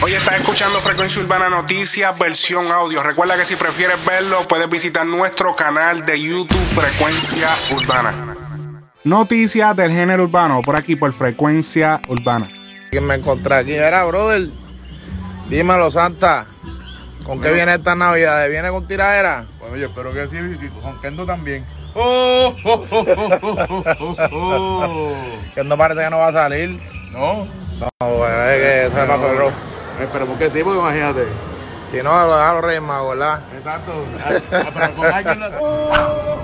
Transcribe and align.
Hoy 0.00 0.14
estás 0.14 0.40
escuchando 0.40 0.78
Frecuencia 0.78 1.20
Urbana 1.20 1.48
Noticias, 1.48 2.16
versión 2.16 2.70
audio. 2.70 3.02
Recuerda 3.02 3.36
que 3.36 3.44
si 3.44 3.56
prefieres 3.56 3.96
verlo, 4.04 4.46
puedes 4.46 4.70
visitar 4.70 5.04
nuestro 5.04 5.56
canal 5.56 6.06
de 6.06 6.20
YouTube 6.20 6.56
Frecuencia 6.72 7.48
Urbana. 7.72 8.36
Noticias 9.02 9.74
del 9.74 9.90
género 9.90 10.22
urbano, 10.22 10.60
por 10.62 10.78
aquí 10.78 10.94
por 10.94 11.12
Frecuencia 11.12 12.00
Urbana. 12.06 12.48
Que 12.92 13.00
me 13.00 13.14
encontré 13.16 13.56
aquí, 13.56 13.72
era 13.72 14.04
brother. 14.04 14.48
Dímelo, 15.48 15.90
Santa. 15.90 16.46
¿Con 17.24 17.40
qué 17.40 17.52
viene 17.52 17.74
esta 17.74 17.96
Navidad? 17.96 18.48
¿Viene 18.48 18.70
con 18.70 18.86
tiradera? 18.86 19.46
Bueno, 19.58 19.76
yo 19.76 19.88
espero 19.88 20.12
que 20.14 20.28
sí, 20.28 20.36
y 20.36 20.68
con 20.80 21.00
Kendo 21.00 21.26
también. 21.26 21.66
¡Oh! 21.94 22.54
oh, 22.64 22.84
oh, 22.88 23.04
oh, 23.16 23.38
oh, 23.42 23.84
oh, 23.98 24.16
oh. 24.32 25.16
Kendo 25.56 25.76
parece 25.76 26.02
que 26.02 26.10
no 26.10 26.18
va 26.18 26.28
a 26.28 26.32
salir. 26.32 26.78
No, 27.12 27.48
No, 28.00 28.26
es 28.26 28.62
que 28.62 28.86
eso 28.86 29.02
es 29.02 29.08
más 29.08 29.18
perro. 29.18 29.67
Esperemos 30.04 30.38
que 30.38 30.50
sí, 30.50 30.62
porque 30.62 30.78
imagínate. 30.80 31.26
Si 31.90 31.96
no, 32.02 32.26
lo 32.26 32.36
deja 32.36 32.52
los 32.54 32.64
Reyes 32.64 32.82
Magos, 32.82 33.10
¿verdad? 33.16 33.40
Exacto. 33.56 34.04
Ah, 34.22 34.30
ah, 34.52 34.70
pero 34.74 34.94
con 34.94 35.06
alguien 35.06 35.40
lo- 35.40 36.38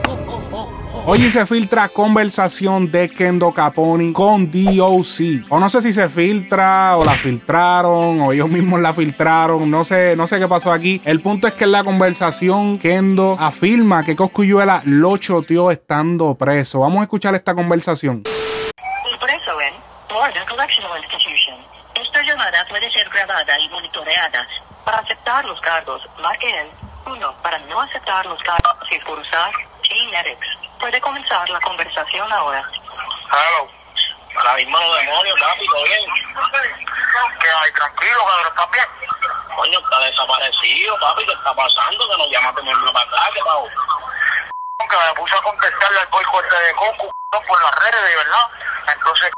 Hoy 1.07 1.31
se 1.31 1.45
filtra 1.45 1.91
conversación 1.91 2.91
de 2.91 3.11
Kendo 3.11 3.53
Caponi 3.53 4.15
con 4.15 4.51
DOC. 4.51 5.45
O 5.51 5.61
no 5.61 5.69
sé 5.69 5.83
si 5.83 5.93
se 5.93 6.09
filtra 6.09 6.97
o 6.97 7.05
la 7.05 7.13
filtraron 7.13 8.23
o 8.23 8.33
ellos 8.33 8.49
mismos 8.49 8.81
la 8.81 8.95
filtraron. 8.95 9.71
No 9.71 9.85
sé, 9.85 10.17
no 10.17 10.27
sé 10.27 10.39
qué 10.39 10.49
pasó 10.49 10.73
aquí. 10.73 11.03
El 11.05 11.21
punto 11.21 11.47
es 11.47 11.53
que 11.53 11.65
en 11.65 11.73
la 11.73 11.85
conversación 11.85 12.79
Kendo 12.79 13.37
afirma 13.39 14.03
que 14.03 14.17
Coscuyuela 14.17 14.81
lo 14.87 15.19
choteó 15.19 15.71
estando 15.71 16.35
preso. 16.37 16.81
Vamos 16.81 17.01
a 17.01 17.03
escuchar 17.03 17.35
esta 17.35 17.55
conversación. 17.55 18.23
Impreso 19.13 19.61
en 19.61 19.75
Florida 20.09 20.47
Correctional 20.49 21.03
Institution. 21.03 21.44
Llamada 22.45 22.67
puede 22.69 22.93
ser 22.93 23.09
grabada 23.09 23.59
y 23.59 23.69
monitoreada. 23.71 24.47
Para 24.85 24.99
aceptar 24.99 25.43
los 25.47 25.59
cargos, 25.63 26.03
marque 26.19 26.61
el 26.61 26.71
1. 27.07 27.33
Para 27.43 27.59
no 27.61 27.81
aceptar 27.81 28.27
los 28.27 28.39
cargos 28.43 28.77
y 28.91 28.99
por 28.99 29.19
usar 29.19 29.51
Genetics. 29.83 30.47
Puede 30.79 31.01
comenzar 31.01 31.49
la 31.49 31.59
conversación 31.61 32.31
ahora. 32.31 32.63
Claro. 33.31 33.71
Ahora 34.37 34.55
mismo 34.57 34.79
los 34.79 35.01
demonios, 35.01 35.41
papi, 35.41 35.67
¿todo 35.67 35.85
bien? 35.85 36.05
¿Qué 37.41 37.49
hay? 37.49 37.73
Tranquilo, 37.73 38.27
cabrón, 38.27 38.49
¿estás 38.49 38.71
bien? 38.73 38.87
Coño, 39.57 39.79
está 39.79 40.01
desaparecido, 40.01 40.99
papi, 40.99 41.25
¿qué 41.25 41.33
está 41.33 41.55
pasando? 41.55 42.11
Que 42.11 42.19
nos 42.19 42.31
llamaste 42.31 42.61
en 42.61 42.69
una 42.69 42.93
batalla, 42.93 43.31
¿qué 43.33 43.41
pasó? 43.41 43.69
Que 44.91 44.97
me 44.97 45.15
puse 45.15 45.35
a 45.35 45.43
contestarle 45.43 46.01
al 46.01 46.09
boicot 46.09 46.51
de 46.51 46.73
Goku 46.73 47.11
por 47.31 47.63
las 47.63 47.75
redes, 47.77 48.05
de 48.05 48.17
verdad. 48.17 48.51
Entonces, 48.93 49.33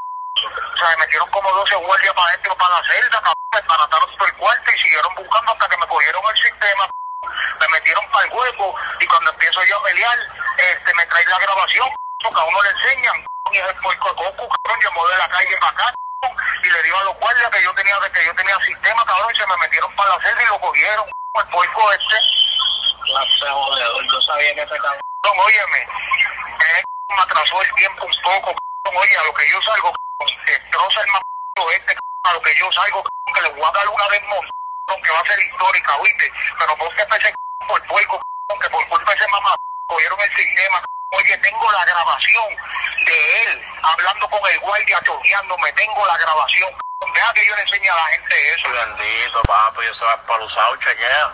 o 0.46 0.76
sea, 0.76 0.90
me 0.90 1.04
metieron 1.04 1.30
como 1.30 1.50
12 1.52 1.74
guardias 1.76 2.14
para 2.14 2.28
adentro, 2.28 2.56
para 2.56 2.80
la 2.80 2.86
celda, 2.86 3.20
cabrón, 3.20 3.34
me 3.52 3.60
barataron 3.62 4.16
todo 4.16 4.26
el 4.26 4.34
cuarto 4.34 4.70
y 4.70 4.78
siguieron 4.78 5.14
buscando 5.14 5.52
hasta 5.52 5.68
que 5.68 5.76
me 5.76 5.86
cogieron 5.86 6.22
el 6.30 6.42
sistema. 6.42 6.88
Me 7.60 7.68
metieron 7.68 8.04
para 8.10 8.26
el 8.26 8.32
hueco 8.32 8.74
y 9.00 9.06
cuando 9.06 9.30
empiezo 9.32 9.64
yo 9.64 9.78
a 9.78 9.82
pelear, 9.84 10.18
este, 10.58 10.94
me 10.94 11.06
traen 11.06 11.30
la 11.30 11.38
grabación, 11.38 11.88
porque 12.22 12.40
a 12.40 12.44
uno 12.44 12.62
le 12.62 12.70
enseñan, 12.70 13.26
y 13.52 13.58
es 13.58 13.68
el 13.68 13.74
Goku, 13.98 14.48
cabrón, 14.48 14.80
llamó 14.82 15.08
de 15.08 15.18
la 15.18 15.28
calle 15.28 15.56
para 15.58 15.72
acá, 15.72 15.94
y 16.62 16.70
le 16.70 16.82
digo 16.82 16.98
a 16.98 17.04
los 17.04 17.16
guardias 17.18 17.50
que 17.50 17.62
yo 17.62 17.74
tenía 17.74 17.96
que 18.12 18.24
yo 18.24 18.34
tenía 18.34 18.58
sistema, 18.60 19.04
cabrón, 19.04 19.32
y 19.34 19.38
se 19.38 19.46
me 19.46 19.56
metieron 19.58 19.94
para 19.96 20.16
la 20.16 20.22
celda 20.22 20.42
y 20.42 20.46
lo 20.46 20.60
cogieron, 20.60 21.06
el 21.34 21.44
boicot 21.44 21.92
este. 21.92 22.16
Clase 23.06 23.46
yo 24.10 24.20
sabía 24.20 24.54
que 24.54 24.62
ese 24.62 24.78
cabrón, 24.78 25.00
óyeme, 25.38 25.88
me 27.08 27.22
atrasó 27.22 27.62
el 27.62 27.74
tiempo 27.74 28.04
un 28.04 28.22
poco, 28.22 28.54
oye, 28.94 29.18
a 29.18 29.24
lo 29.24 29.34
que 29.34 29.50
yo 29.50 29.62
salgo, 29.62 29.94
destroza 30.76 31.00
el 31.00 31.06
mamado 31.08 31.70
este, 31.72 31.96
a 32.24 32.32
lo 32.32 32.42
que 32.42 32.54
yo 32.60 32.68
salgo, 32.72 33.02
que 33.34 33.40
le 33.40 33.48
voy 33.50 33.64
a 33.64 33.72
dar 33.72 33.88
una 33.88 34.08
vez 34.08 34.20
cabrón, 34.20 35.02
que 35.02 35.10
va 35.12 35.20
a 35.20 35.26
ser 35.26 35.38
histórica, 35.40 35.96
oíste, 35.96 36.30
pero 36.58 36.76
vos 36.76 36.92
que 36.94 37.02
ese 37.02 37.32
cabrón, 37.32 37.68
por 37.68 37.82
puerco, 37.88 38.20
que 38.60 38.70
por 38.70 38.88
culpa 38.88 39.10
de 39.12 39.16
ese 39.16 39.28
mamá, 39.28 39.54
cogieron 39.86 40.20
el 40.20 40.30
sistema. 40.36 40.82
Oye, 41.12 41.38
tengo 41.38 41.72
la 41.72 41.84
grabación 41.84 42.44
de 43.06 43.42
él 43.44 43.62
hablando 43.82 44.28
con 44.28 44.40
el 44.52 44.58
guardia, 44.60 45.00
choteándome. 45.04 45.72
Tengo 45.72 46.04
la 46.06 46.18
grabación. 46.18 46.68
Deja 47.14 47.32
que 47.32 47.46
yo 47.46 47.54
le 47.56 47.62
enseñe 47.62 47.88
a 47.88 47.94
la 47.96 48.06
gente 48.08 48.34
eso. 48.54 48.68
Bendito, 48.68 49.40
papi. 49.46 49.86
Eso 49.90 50.04
es 50.12 50.20
para 50.26 50.44
usar, 50.44 50.64
chequea. 50.78 51.30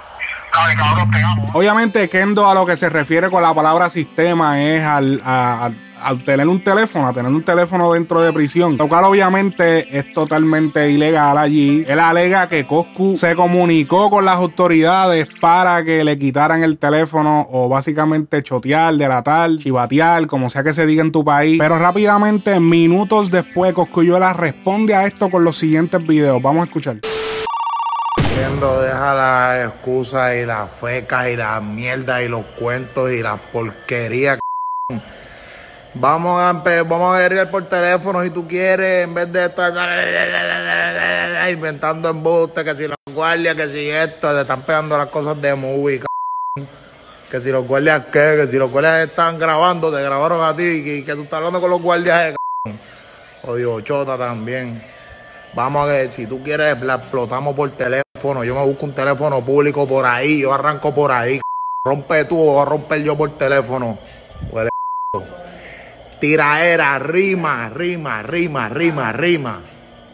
Dale, 0.52 0.76
cabrón, 0.76 1.10
te 1.10 1.18
amo. 1.18 1.50
Obviamente, 1.54 2.08
Kendo 2.10 2.48
a 2.48 2.54
lo 2.54 2.66
que 2.66 2.76
se 2.76 2.90
refiere 2.90 3.30
con 3.30 3.42
la 3.42 3.54
palabra 3.54 3.88
sistema 3.90 4.60
es 4.62 4.84
al, 4.84 5.20
a, 5.24 5.66
a- 5.66 5.70
a 6.04 6.14
tener 6.16 6.48
un 6.48 6.62
teléfono, 6.62 7.08
a 7.08 7.12
tener 7.12 7.30
un 7.30 7.42
teléfono 7.42 7.92
dentro 7.92 8.20
de 8.20 8.32
prisión, 8.32 8.76
lo 8.76 8.88
cual 8.88 9.04
obviamente 9.04 9.98
es 9.98 10.12
totalmente 10.12 10.90
ilegal 10.90 11.38
allí. 11.38 11.84
Él 11.86 11.98
alega 11.98 12.48
que 12.48 12.66
Coscu 12.66 13.16
se 13.16 13.34
comunicó 13.34 14.10
con 14.10 14.24
las 14.24 14.36
autoridades 14.36 15.28
para 15.40 15.84
que 15.84 16.04
le 16.04 16.18
quitaran 16.18 16.62
el 16.62 16.78
teléfono 16.78 17.48
o 17.50 17.68
básicamente 17.68 18.42
chotear, 18.42 18.94
delatar, 18.94 19.56
chivatear, 19.58 20.26
como 20.26 20.48
sea 20.48 20.62
que 20.62 20.74
se 20.74 20.86
diga 20.86 21.02
en 21.02 21.12
tu 21.12 21.24
país. 21.24 21.58
Pero 21.58 21.78
rápidamente, 21.78 22.58
minutos 22.60 23.30
después, 23.30 23.72
Coscuyuela 23.74 24.32
responde 24.32 24.94
a 24.94 25.06
esto 25.06 25.30
con 25.30 25.44
los 25.44 25.56
siguientes 25.56 26.06
videos. 26.06 26.42
Vamos 26.42 26.62
a 26.62 26.64
escuchar. 26.64 26.96
Deja 28.62 29.14
las 29.14 29.66
excusas 29.66 30.36
y 30.36 30.46
las 30.46 30.70
fecas 30.70 31.28
y 31.30 31.36
las 31.36 31.60
mierdas 31.64 32.22
y 32.22 32.28
los 32.28 32.44
cuentos 32.58 33.10
y 33.10 33.20
las 33.20 33.40
porquerías. 33.52 34.38
Vamos 35.94 36.40
a, 36.40 36.52
vamos 36.84 37.14
a 37.14 37.18
guerrear 37.20 37.50
por 37.50 37.68
teléfono 37.68 38.22
si 38.22 38.30
tú 38.30 38.48
quieres, 38.48 39.04
en 39.04 39.12
vez 39.12 39.30
de 39.30 39.44
estar 39.44 39.72
inventando 41.50 42.08
embustes, 42.08 42.64
que 42.64 42.74
si 42.74 42.88
los 42.88 42.96
guardias, 43.14 43.54
que 43.54 43.68
si 43.68 43.90
esto, 43.90 44.32
te 44.34 44.40
están 44.40 44.62
pegando 44.62 44.96
las 44.96 45.08
cosas 45.08 45.38
de 45.42 45.54
movie, 45.54 45.98
c***. 45.98 46.06
que 47.30 47.40
si 47.42 47.50
los 47.50 47.66
guardias 47.66 48.06
qué, 48.10 48.38
que 48.40 48.46
si 48.46 48.56
los 48.56 48.70
guardias 48.70 49.06
están 49.06 49.38
grabando, 49.38 49.94
te 49.94 50.02
grabaron 50.02 50.42
a 50.42 50.56
ti, 50.56 50.62
y 50.62 51.04
que, 51.04 51.14
tú 51.14 51.24
estás 51.24 51.38
hablando 51.38 51.60
con 51.60 51.68
los 51.68 51.82
guardias 51.82 52.24
de 52.24 52.36
c***. 52.64 52.78
Odio 53.50 53.82
chota 53.82 54.16
también. 54.16 54.82
Vamos 55.52 55.82
a 55.82 55.86
ver, 55.92 56.10
si 56.10 56.26
tú 56.26 56.42
quieres, 56.42 56.80
la 56.80 56.94
explotamos 56.94 57.54
por 57.54 57.70
teléfono. 57.72 58.44
Yo 58.44 58.54
me 58.54 58.64
busco 58.64 58.86
un 58.86 58.94
teléfono 58.94 59.44
público 59.44 59.86
por 59.86 60.06
ahí, 60.06 60.40
yo 60.40 60.54
arranco 60.54 60.94
por 60.94 61.12
ahí. 61.12 61.38
Rompe 61.84 62.24
tú 62.24 62.40
o 62.40 62.64
romper 62.64 63.02
yo 63.02 63.14
por 63.14 63.36
teléfono. 63.36 63.98
Huele 64.50 64.70
Tiraera, 66.22 67.02
rima, 67.02 67.66
rima, 67.74 68.22
rima, 68.22 68.68
rima, 68.68 69.10
rima. 69.10 69.58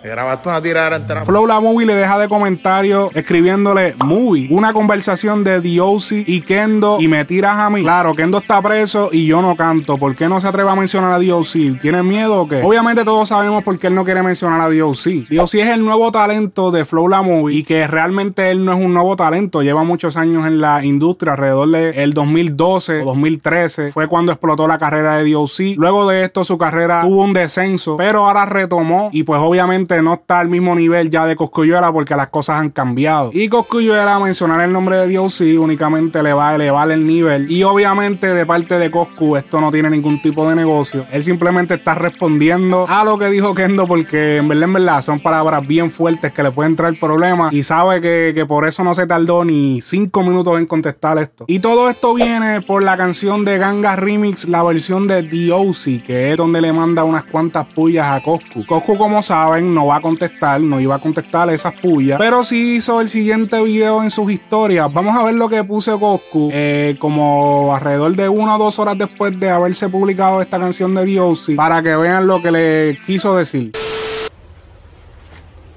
Grabaste 0.02 0.48
una 0.48 0.62
tiradera 0.62 0.96
entera. 0.96 1.24
Flow 1.24 1.46
la 1.46 1.60
movie 1.60 1.86
le 1.86 1.94
deja 1.94 2.18
de 2.18 2.28
comentario 2.28 3.10
escribiéndole 3.14 3.94
movie, 4.04 4.46
una 4.50 4.72
conversación 4.72 5.42
de 5.42 5.60
DOC 5.60 6.12
y 6.26 6.40
Kendo 6.42 6.98
y 7.00 7.08
me 7.08 7.24
tiras 7.24 7.56
a 7.56 7.68
mí. 7.68 7.82
Claro, 7.82 8.14
Kendo 8.14 8.38
está 8.38 8.62
preso 8.62 9.10
y 9.12 9.26
yo 9.26 9.42
no 9.42 9.56
canto. 9.56 9.96
¿Por 9.96 10.14
qué 10.14 10.28
no 10.28 10.40
se 10.40 10.46
atreve 10.46 10.70
a 10.70 10.76
mencionar 10.76 11.12
a 11.12 11.18
DOC? 11.18 11.80
¿Tiene 11.80 12.02
miedo 12.02 12.42
o 12.42 12.48
qué? 12.48 12.62
Obviamente 12.62 13.04
todos 13.04 13.28
sabemos 13.28 13.64
por 13.64 13.78
qué 13.78 13.88
él 13.88 13.94
no 13.94 14.04
quiere 14.04 14.22
mencionar 14.22 14.60
a 14.60 14.68
DOC. 14.68 15.28
DOC 15.30 15.54
es 15.54 15.68
el 15.68 15.84
nuevo 15.84 16.12
talento 16.12 16.70
de 16.70 16.84
Flow 16.84 17.08
la 17.08 17.22
movie 17.22 17.58
y 17.58 17.64
que 17.64 17.86
realmente 17.86 18.50
él 18.50 18.64
no 18.64 18.72
es 18.74 18.84
un 18.84 18.94
nuevo 18.94 19.16
talento. 19.16 19.62
Lleva 19.62 19.82
muchos 19.82 20.16
años 20.16 20.46
en 20.46 20.60
la 20.60 20.84
industria, 20.84 21.32
alrededor 21.32 21.68
del 21.68 22.14
2012 22.14 23.02
o 23.02 23.04
2013 23.06 23.92
fue 23.92 24.06
cuando 24.06 24.32
explotó 24.32 24.68
la 24.68 24.78
carrera 24.78 25.16
de 25.16 25.30
DOC. 25.30 25.76
Luego 25.76 26.08
de 26.08 26.22
esto 26.22 26.44
su 26.44 26.56
carrera 26.56 27.02
tuvo 27.02 27.24
un 27.24 27.32
descenso, 27.32 27.96
pero 27.96 28.26
ahora 28.26 28.46
retomó 28.46 29.10
y 29.12 29.24
pues 29.24 29.40
obviamente 29.42 29.87
no 30.02 30.14
está 30.14 30.40
al 30.40 30.48
mismo 30.48 30.74
nivel 30.74 31.10
ya 31.10 31.26
de 31.26 31.36
Coscuyuela 31.36 31.92
porque 31.92 32.14
las 32.14 32.28
cosas 32.28 32.60
han 32.60 32.70
cambiado. 32.70 33.30
Y 33.32 33.48
Coscuyuela 33.48 34.18
mencionar 34.18 34.60
el 34.60 34.72
nombre 34.72 34.98
de 34.98 35.14
DOC 35.14 35.60
únicamente 35.60 36.22
le 36.22 36.32
va 36.32 36.50
a 36.50 36.54
elevar 36.54 36.90
el 36.90 37.06
nivel 37.06 37.50
y 37.50 37.62
obviamente 37.62 38.26
de 38.26 38.46
parte 38.46 38.78
de 38.78 38.90
Coscu 38.90 39.36
esto 39.36 39.60
no 39.60 39.72
tiene 39.72 39.90
ningún 39.90 40.20
tipo 40.20 40.48
de 40.48 40.54
negocio. 40.54 41.06
Él 41.12 41.24
simplemente 41.24 41.74
está 41.74 41.94
respondiendo 41.94 42.86
a 42.88 43.04
lo 43.04 43.18
que 43.18 43.30
dijo 43.30 43.54
Kendo 43.54 43.86
porque 43.86 44.36
en 44.36 44.48
verdad, 44.48 44.64
en 44.64 44.72
verdad 44.74 45.02
son 45.02 45.20
palabras 45.20 45.66
bien 45.66 45.90
fuertes 45.90 46.32
que 46.32 46.42
le 46.42 46.50
pueden 46.50 46.76
traer 46.76 46.98
problemas 46.98 47.52
y 47.52 47.62
sabe 47.62 48.00
que, 48.00 48.32
que 48.34 48.46
por 48.46 48.66
eso 48.66 48.84
no 48.84 48.94
se 48.94 49.06
tardó 49.06 49.44
ni 49.44 49.80
cinco 49.80 50.22
minutos 50.22 50.58
en 50.58 50.66
contestar 50.66 51.18
esto. 51.18 51.44
Y 51.48 51.60
todo 51.60 51.88
esto 51.88 52.14
viene 52.14 52.60
por 52.60 52.82
la 52.82 52.96
canción 52.96 53.44
de 53.44 53.58
Ganga 53.58 53.96
Remix, 53.96 54.46
la 54.46 54.62
versión 54.62 55.06
de 55.06 55.22
DOC, 55.22 56.04
que 56.04 56.32
es 56.32 56.36
donde 56.36 56.60
le 56.60 56.72
manda 56.72 57.04
unas 57.04 57.24
cuantas 57.24 57.66
pullas 57.66 58.08
a 58.08 58.22
Coscu. 58.22 58.64
Coscu, 58.66 58.96
como 58.96 59.22
saben, 59.22 59.74
no 59.78 59.86
va 59.86 59.96
a 59.96 60.00
contestar, 60.00 60.60
no 60.60 60.80
iba 60.80 60.96
a 60.96 60.98
contestar 60.98 61.48
esas 61.50 61.72
pullas, 61.76 62.18
pero 62.18 62.42
sí 62.42 62.74
hizo 62.74 63.00
el 63.00 63.08
siguiente 63.08 63.62
video 63.62 64.02
en 64.02 64.10
sus 64.10 64.28
historias. 64.28 64.92
Vamos 64.92 65.16
a 65.16 65.22
ver 65.22 65.36
lo 65.36 65.48
que 65.48 65.62
puse 65.62 65.92
Coscu, 65.92 66.50
eh, 66.52 66.96
como 66.98 67.72
alrededor 67.72 68.16
de 68.16 68.28
una 68.28 68.56
o 68.56 68.58
dos 68.58 68.80
horas 68.80 68.98
después 68.98 69.38
de 69.38 69.50
haberse 69.50 69.88
publicado 69.88 70.42
esta 70.42 70.58
canción 70.58 70.96
de 70.96 71.14
DOC, 71.14 71.54
para 71.54 71.80
que 71.80 71.94
vean 71.94 72.26
lo 72.26 72.42
que 72.42 72.50
le 72.50 72.98
quiso 73.06 73.36
decir. 73.36 73.70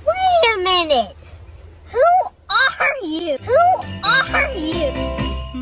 Wait 0.03 0.45
a 0.51 0.57
minute. 0.57 1.20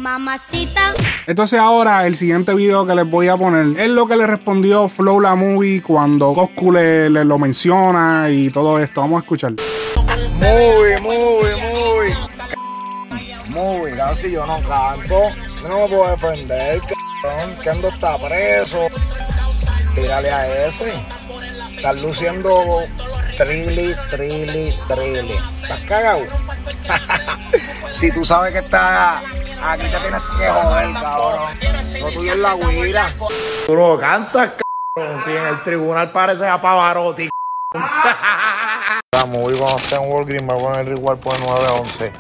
Mamacita. 0.10 0.94
Entonces 1.28 1.60
ahora 1.60 2.08
el 2.08 2.18
siguiente 2.18 2.56
video 2.56 2.84
que 2.84 2.96
les 2.96 3.08
voy 3.08 3.28
a 3.28 3.38
poner 3.38 3.80
es 3.80 3.90
lo 3.90 4.08
que 4.08 4.18
le 4.18 4.26
respondió 4.26 4.90
Flow 4.90 5.20
la 5.20 5.36
movie 5.36 5.84
cuando 5.84 6.34
Coscu 6.34 6.72
le, 6.72 7.12
le 7.12 7.24
lo 7.24 7.38
menciona 7.38 8.28
y 8.32 8.50
todo 8.50 8.80
esto. 8.80 9.02
Vamos 9.02 9.20
a 9.20 9.22
escuchar. 9.22 9.54
Muy, 10.40 11.00
muy, 11.02 11.20
Mira, 13.86 14.16
si 14.16 14.32
yo 14.32 14.48
no 14.48 14.60
canto, 14.62 15.30
yo 15.62 15.68
no 15.68 15.82
me 15.82 15.88
puedo 15.88 16.10
defender, 16.10 16.82
cabrón. 17.22 17.56
Kendo 17.62 17.90
está 17.90 18.18
preso. 18.18 18.88
Tírale 19.94 20.32
a 20.32 20.68
ese. 20.68 20.92
Estás 21.70 22.02
luciendo 22.02 22.84
trilli, 23.38 23.94
trilli, 24.10 24.74
trilli. 24.88 25.36
¿Estás 25.62 25.84
cagado? 25.84 26.22
si 27.94 28.12
tú 28.12 28.26
sabes 28.26 28.54
que 28.54 28.60
está 28.60 29.22
aquí 29.62 29.84
te 29.84 30.00
tienes 30.00 30.30
que 30.30 30.50
joder, 30.50 30.94
cabrón. 30.94 31.40
No 32.02 32.10
tuyo 32.10 32.32
es 32.32 32.38
la 32.38 32.56
guira. 32.56 33.14
Tú 33.66 33.76
no 33.76 33.98
cantas, 34.00 34.52
cabrón. 34.96 35.22
Si 35.26 35.32
en 35.32 35.46
el 35.48 35.64
tribunal 35.64 36.12
parece 36.12 36.48
a 36.48 36.62
Pavarotti. 36.62 37.30
La 37.74 38.19
movie 39.30 39.58
cuando 39.58 39.78
esté 39.78 39.96
en 39.96 40.12
Walgreens 40.12 40.44
me 40.44 40.54
voy 40.54 40.68
a 40.68 40.74
poner 40.74 40.98
igual 40.98 41.18
por 41.18 41.34
9 41.40 41.66
a 41.68 41.74
11. 41.74 42.12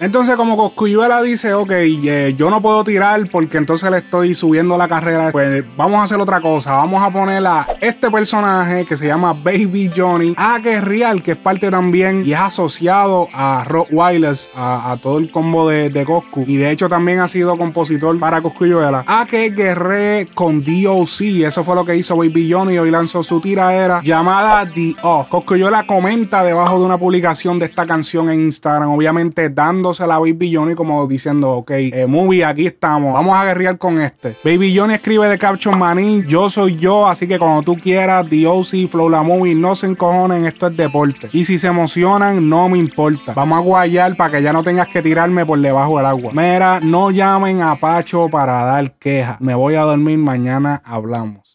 Entonces, 0.00 0.36
como 0.36 0.56
Coscuyuela 0.56 1.22
dice, 1.22 1.54
ok, 1.54 1.70
eh, 1.70 2.34
yo 2.36 2.50
no 2.50 2.60
puedo 2.60 2.84
tirar 2.84 3.20
porque 3.30 3.58
entonces 3.58 3.90
le 3.90 3.98
estoy 3.98 4.34
subiendo 4.34 4.76
la 4.76 4.88
carrera. 4.88 5.30
Pues 5.32 5.64
vamos 5.76 6.00
a 6.00 6.04
hacer 6.04 6.20
otra 6.20 6.40
cosa. 6.40 6.72
Vamos 6.72 7.02
a 7.02 7.10
poner 7.10 7.46
a 7.46 7.66
este 7.80 8.10
personaje 8.10 8.84
que 8.84 8.96
se 8.96 9.06
llama 9.06 9.32
Baby 9.32 9.90
Johnny, 9.94 10.34
a 10.36 10.58
que 10.62 10.74
es 10.74 10.84
real, 10.84 11.22
que 11.22 11.32
es 11.32 11.38
parte 11.38 11.70
también 11.70 12.24
y 12.24 12.32
es 12.32 12.38
asociado 12.38 13.28
a 13.32 13.64
Rock 13.64 13.88
Wireless, 13.90 14.50
a, 14.54 14.96
todo 15.02 15.18
el 15.18 15.30
combo 15.30 15.68
de, 15.68 15.90
de 15.90 16.04
Coscu. 16.04 16.44
Y 16.46 16.56
de 16.56 16.70
hecho 16.70 16.88
también 16.88 17.20
ha 17.20 17.28
sido 17.28 17.56
compositor 17.56 18.18
para 18.18 18.40
Coscuyuela. 18.40 19.04
A 19.06 19.26
que 19.26 19.50
guerré 19.50 20.26
con 20.34 20.62
DOC. 20.62 21.44
Eso 21.44 21.64
fue 21.64 21.74
lo 21.74 21.84
que 21.84 21.96
hizo 21.96 22.16
Baby 22.16 22.50
Johnny. 22.52 22.78
Hoy 22.78 22.90
lanzó 22.90 23.22
su 23.22 23.40
tiraera 23.40 24.00
llamada 24.02 24.70
The 24.70 24.94
Off. 25.02 25.28
Coscuyuela 25.28 25.83
comenta 25.86 26.42
debajo 26.42 26.78
de 26.78 26.86
una 26.86 26.98
publicación 26.98 27.58
de 27.58 27.66
esta 27.66 27.86
canción 27.86 28.28
en 28.30 28.40
Instagram, 28.40 28.90
obviamente 28.90 29.50
dándosela 29.50 30.16
a 30.16 30.18
Baby 30.18 30.54
Johnny 30.54 30.74
como 30.74 31.06
diciendo, 31.06 31.50
ok, 31.50 31.70
eh, 31.70 32.06
movie, 32.06 32.44
aquí 32.44 32.66
estamos, 32.66 33.12
vamos 33.12 33.36
a 33.36 33.44
guerrear 33.44 33.78
con 33.78 34.00
este. 34.00 34.36
Baby 34.44 34.76
Johnny 34.76 34.94
escribe 34.94 35.28
de 35.28 35.38
Caption 35.38 35.78
Manín, 35.78 36.24
yo 36.26 36.50
soy 36.50 36.76
yo, 36.76 37.06
así 37.06 37.26
que 37.26 37.38
cuando 37.38 37.62
tú 37.62 37.76
quieras, 37.76 38.26
DOC, 38.28 38.88
Flow 38.88 39.08
la 39.08 39.22
Movie, 39.22 39.54
no 39.54 39.76
se 39.76 39.86
encojonen, 39.86 40.46
esto 40.46 40.66
es 40.66 40.76
deporte. 40.76 41.28
Y 41.32 41.44
si 41.44 41.58
se 41.58 41.68
emocionan, 41.68 42.48
no 42.48 42.68
me 42.68 42.78
importa. 42.78 43.34
Vamos 43.34 43.58
a 43.58 43.62
guayar 43.62 44.16
para 44.16 44.32
que 44.32 44.42
ya 44.42 44.52
no 44.52 44.62
tengas 44.62 44.88
que 44.88 45.02
tirarme 45.02 45.44
por 45.46 45.58
debajo 45.60 45.98
del 45.98 46.06
agua. 46.06 46.32
Mira, 46.34 46.80
no 46.80 47.10
llamen 47.10 47.62
a 47.62 47.76
Pacho 47.76 48.28
para 48.28 48.64
dar 48.64 48.92
queja. 48.92 49.36
Me 49.40 49.54
voy 49.54 49.74
a 49.74 49.82
dormir, 49.82 50.18
mañana 50.18 50.82
hablamos. 50.84 51.52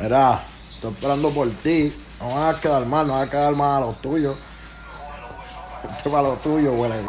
Mira, 0.00 0.42
estoy 0.70 0.92
esperando 0.92 1.30
por 1.30 1.48
ti. 1.50 1.92
No 2.20 2.34
vas 2.34 2.56
a 2.56 2.60
quedar 2.60 2.84
mal, 2.86 3.06
no 3.06 3.14
vas 3.14 3.26
a 3.26 3.30
quedar 3.30 3.56
mal 3.56 3.82
a 3.82 3.86
los 3.86 3.96
tuyos. 4.00 4.38
Este 5.96 6.10
para 6.10 6.28
los 6.28 6.42
tuyos, 6.42 6.74
huele. 6.76 7.06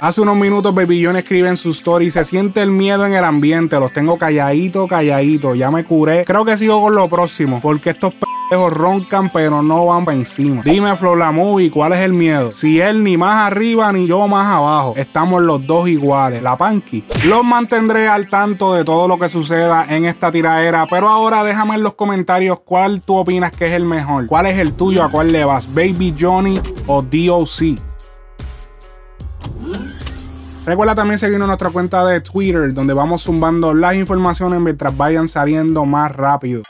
Hace 0.00 0.20
unos 0.20 0.36
minutos 0.36 0.74
Baby 0.74 1.04
John 1.04 1.14
escribe 1.14 1.48
en 1.48 1.56
su 1.56 1.70
story, 1.70 2.10
se 2.10 2.24
siente 2.24 2.60
el 2.60 2.72
miedo 2.72 3.06
en 3.06 3.14
el 3.14 3.22
ambiente, 3.22 3.78
los 3.78 3.92
tengo 3.92 4.18
calladito, 4.18 4.88
calladito, 4.88 5.54
ya 5.54 5.70
me 5.70 5.84
curé. 5.84 6.24
Creo 6.24 6.44
que 6.44 6.56
sigo 6.56 6.82
con 6.82 6.96
lo 6.96 7.08
próximo, 7.08 7.60
porque 7.60 7.90
estos 7.90 8.12
pendejos 8.14 8.41
roncan 8.56 9.30
pero 9.30 9.62
no 9.62 9.86
van 9.86 10.04
para 10.04 10.16
encima. 10.16 10.62
Dime 10.62 10.94
Flow 10.96 11.16
la 11.16 11.32
Movie, 11.32 11.70
¿cuál 11.70 11.92
es 11.92 12.00
el 12.00 12.12
miedo? 12.12 12.52
Si 12.52 12.80
él 12.80 13.02
ni 13.02 13.16
más 13.16 13.46
arriba 13.46 13.92
ni 13.92 14.06
yo 14.06 14.26
más 14.28 14.46
abajo, 14.46 14.94
estamos 14.96 15.42
los 15.42 15.66
dos 15.66 15.88
iguales. 15.88 16.42
La 16.42 16.56
Panky. 16.56 17.04
Los 17.24 17.44
mantendré 17.44 18.08
al 18.08 18.28
tanto 18.28 18.74
de 18.74 18.84
todo 18.84 19.08
lo 19.08 19.18
que 19.18 19.28
suceda 19.28 19.86
en 19.88 20.04
esta 20.04 20.30
tiradera, 20.30 20.86
pero 20.88 21.08
ahora 21.08 21.44
déjame 21.44 21.76
en 21.76 21.82
los 21.82 21.94
comentarios 21.94 22.60
cuál 22.60 23.00
tú 23.00 23.16
opinas 23.16 23.52
que 23.52 23.66
es 23.66 23.72
el 23.72 23.84
mejor. 23.84 24.26
¿Cuál 24.26 24.46
es 24.46 24.58
el 24.58 24.74
tuyo? 24.74 25.02
¿A 25.02 25.10
cuál 25.10 25.32
le 25.32 25.44
vas? 25.44 25.72
¿Baby 25.72 26.14
Johnny 26.18 26.60
o 26.86 27.02
DOC? 27.02 27.78
Recuerda 30.64 30.94
también 30.94 31.18
seguirnos 31.18 31.46
en 31.46 31.48
nuestra 31.48 31.70
cuenta 31.70 32.04
de 32.06 32.20
Twitter, 32.20 32.72
donde 32.72 32.94
vamos 32.94 33.24
zumbando 33.24 33.74
las 33.74 33.96
informaciones 33.96 34.60
mientras 34.60 34.96
vayan 34.96 35.26
saliendo 35.26 35.84
más 35.84 36.12
rápido. 36.14 36.62